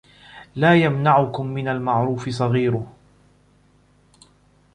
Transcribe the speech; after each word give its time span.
لَا 0.55 0.75
يَمْنَعُكُمْ 0.75 1.45
مِنْ 1.47 1.67
الْمَعْرُوفِ 1.67 2.29
صَغِيرُهُ 2.29 2.87